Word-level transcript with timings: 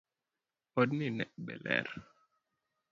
Od 0.81 0.89
ni 0.97 1.07
be 1.43 1.53
ler? 1.63 1.87